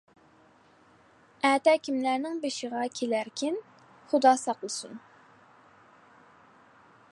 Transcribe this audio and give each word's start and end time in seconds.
ئەتە 1.49 1.73
كىملەرنىڭ 1.87 2.39
بېشىغا 2.45 2.87
كېلەركىن؟ 3.01 3.61
خۇدا 4.15 4.33
ساقلىسۇن. 4.47 4.99